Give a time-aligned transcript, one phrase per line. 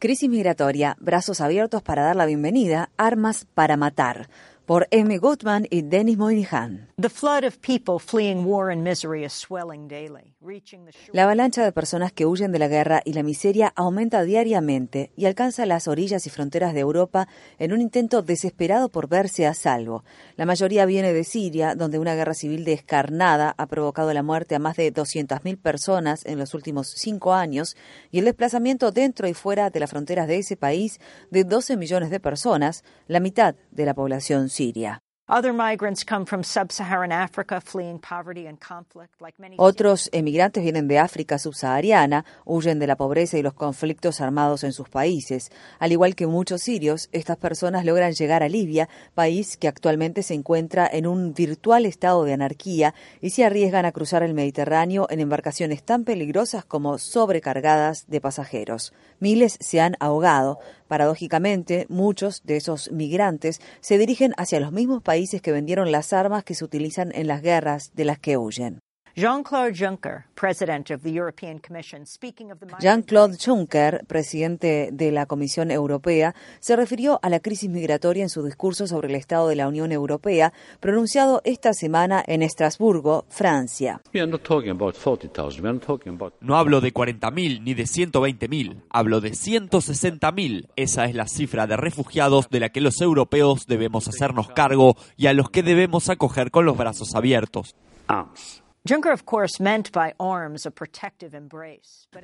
[0.00, 4.28] Crisis migratoria, brazos abiertos para dar la bienvenida, armas para matar
[4.68, 6.90] por Amy Goodman y Dennis Moynihan.
[11.12, 15.24] La avalancha de personas que huyen de la guerra y la miseria aumenta diariamente y
[15.24, 20.04] alcanza las orillas y fronteras de Europa en un intento desesperado por verse a salvo.
[20.36, 24.58] La mayoría viene de Siria, donde una guerra civil descarnada ha provocado la muerte a
[24.58, 27.74] más de 200.000 personas en los últimos cinco años
[28.10, 31.00] y el desplazamiento dentro y fuera de las fronteras de ese país
[31.30, 35.00] de 12 millones de personas, la mitad de la población Siria.
[39.58, 44.72] Otros emigrantes vienen de África subsahariana, huyen de la pobreza y los conflictos armados en
[44.72, 45.52] sus países.
[45.78, 50.32] Al igual que muchos sirios, estas personas logran llegar a Libia, país que actualmente se
[50.32, 55.20] encuentra en un virtual estado de anarquía, y se arriesgan a cruzar el Mediterráneo en
[55.20, 58.94] embarcaciones tan peligrosas como sobrecargadas de pasajeros.
[59.20, 60.58] Miles se han ahogado.
[60.88, 66.44] Paradójicamente, muchos de esos migrantes se dirigen hacia los mismos países que vendieron las armas
[66.44, 68.80] que se utilizan en las guerras de las que huyen.
[72.80, 78.44] Jean-Claude Juncker, presidente de la Comisión Europea, se refirió a la crisis migratoria en su
[78.44, 84.00] discurso sobre el estado de la Unión Europea, pronunciado esta semana en Estrasburgo, Francia.
[84.12, 90.68] No hablo de 40.000 ni de 120.000, hablo de 160.000.
[90.76, 95.26] Esa es la cifra de refugiados de la que los europeos debemos hacernos cargo y
[95.26, 97.74] a los que debemos acoger con los brazos abiertos.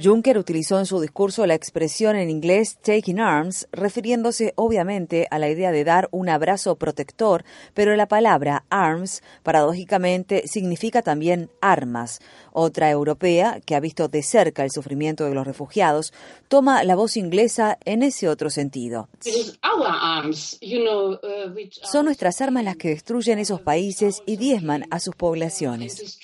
[0.00, 5.48] Juncker utilizó en su discurso la expresión en inglés taking arms, refiriéndose obviamente a la
[5.48, 12.20] idea de dar un abrazo protector, pero la palabra arms, paradójicamente, significa también armas.
[12.52, 16.12] Otra europea, que ha visto de cerca el sufrimiento de los refugiados,
[16.46, 19.08] toma la voz inglesa en ese otro sentido.
[21.82, 26.20] Son nuestras armas las que destruyen esos países y diezman a sus poblaciones.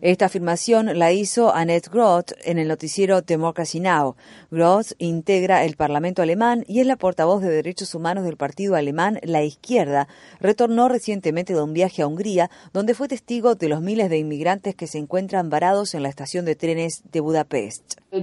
[0.00, 4.16] Esta afirmación la hizo Annette Groth en el noticiero Democracy Now.
[4.50, 9.18] Groth integra el Parlamento alemán y es la portavoz de derechos humanos del partido alemán
[9.22, 10.08] La Izquierda.
[10.40, 14.74] Retornó recientemente de un viaje a Hungría, donde fue testigo de los miles de inmigrantes
[14.74, 18.03] que se encuentran varados en la estación de trenes de Budapest.
[18.14, 18.22] Uh,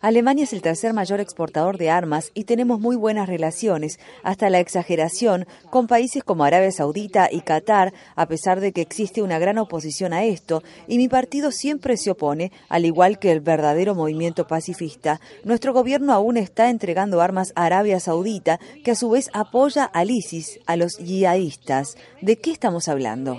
[0.00, 4.58] Alemania es el tercer mayor exportador de armas y tenemos muy buenas relaciones, hasta la
[4.58, 9.58] exageración, con países como Arabia Saudita y Qatar, a pesar de que existe una gran
[9.58, 14.48] oposición a esto, y mi partido siempre se opone, al igual que el verdadero movimiento
[14.48, 15.20] pacifista.
[15.44, 20.10] Nuestro gobierno aún está entregando armas a Arabia Saudita, que a su vez apoya al
[20.10, 21.96] ISIS, a los yihadistas.
[22.20, 23.36] ¿De qué estamos hablando?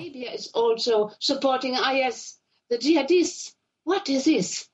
[2.69, 3.53] The jihadists,
[3.85, 4.67] what is this?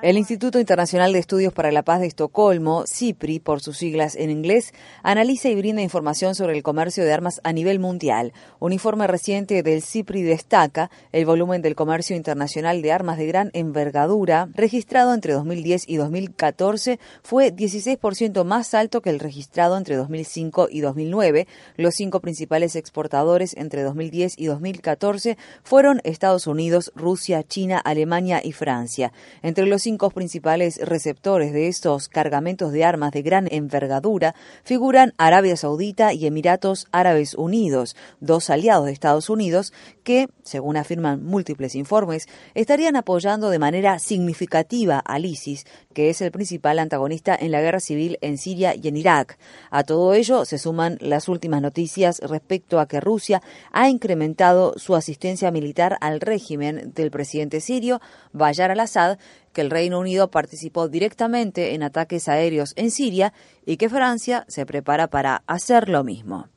[0.00, 4.30] El Instituto Internacional de Estudios para la Paz de Estocolmo, CIPRI por sus siglas en
[4.30, 4.72] inglés,
[5.02, 8.32] analiza y brinda información sobre el comercio de armas a nivel mundial.
[8.60, 13.50] Un informe reciente del CIPRI destaca el volumen del comercio internacional de armas de gran
[13.52, 20.68] envergadura registrado entre 2010 y 2014 fue 16% más alto que el registrado entre 2005
[20.70, 21.46] y 2009.
[21.76, 26.47] Los cinco principales exportadores entre 2010 y 2014 fueron Estados Unidos,
[26.94, 29.12] Rusia, China, Alemania y Francia.
[29.42, 35.56] Entre los cinco principales receptores de estos cargamentos de armas de gran envergadura figuran Arabia
[35.56, 39.72] Saudita y Emiratos Árabes Unidos, dos aliados de Estados Unidos
[40.02, 46.30] que, según afirman múltiples informes, estarían apoyando de manera significativa al ISIS, que es el
[46.30, 49.38] principal antagonista en la guerra civil en Siria y en Irak.
[49.70, 53.42] A todo ello se suman las últimas noticias respecto a que Rusia
[53.72, 58.00] ha incrementado su asistencia militar al régimen del presidente sirio
[58.32, 59.18] Bayar al-Assad,
[59.52, 63.32] que el Reino Unido participó directamente en ataques aéreos en Siria
[63.66, 66.48] y que Francia se prepara para hacer lo mismo.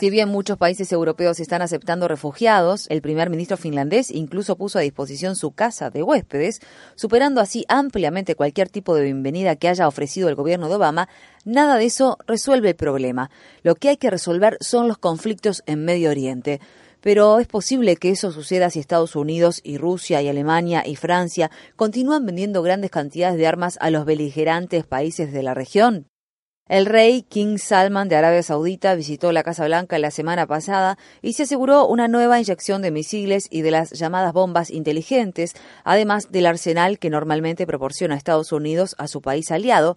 [0.00, 4.80] Si bien muchos países europeos están aceptando refugiados, el primer ministro finlandés incluso puso a
[4.80, 6.60] disposición su casa de huéspedes,
[6.94, 11.10] superando así ampliamente cualquier tipo de bienvenida que haya ofrecido el gobierno de Obama.
[11.44, 13.30] Nada de eso resuelve el problema.
[13.62, 16.58] Lo que hay que resolver son los conflictos en Medio Oriente.
[17.02, 21.50] Pero ¿es posible que eso suceda si Estados Unidos y Rusia y Alemania y Francia
[21.74, 26.06] continúan vendiendo grandes cantidades de armas a los beligerantes países de la región?
[26.68, 31.32] El rey King Salman de Arabia Saudita visitó la Casa Blanca la semana pasada y
[31.32, 36.46] se aseguró una nueva inyección de misiles y de las llamadas bombas inteligentes, además del
[36.46, 39.96] arsenal que normalmente proporciona Estados Unidos a su país aliado,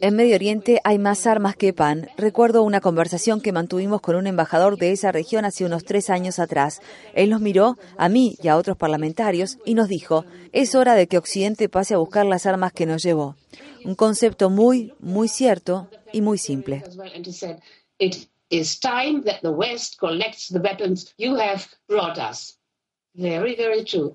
[0.00, 2.08] En Medio Oriente hay más armas que pan.
[2.16, 6.38] Recuerdo una conversación que mantuvimos con un embajador de esa región hace unos tres años
[6.38, 6.80] atrás.
[7.14, 11.06] Él nos miró, a mí y a otros parlamentarios, y nos dijo, es hora de
[11.06, 13.36] que Occidente pase a buscar las armas que nos llevó.
[13.84, 16.82] Un concepto muy, muy cierto y muy simple.
[23.14, 24.14] Very, very true.